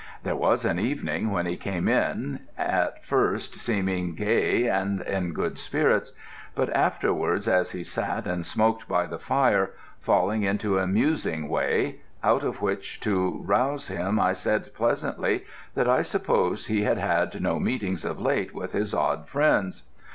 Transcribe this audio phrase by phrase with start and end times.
[0.23, 5.59] There was an evening when he came in, at first seeming gay and in good
[5.59, 6.11] spirits,
[6.55, 11.97] but afterwards as he sat and smoked by the fire falling into a musing way;
[12.23, 15.43] out of which to rouse him I said pleasantly
[15.75, 19.83] that I supposed he had had no meetings of late with his odd friends.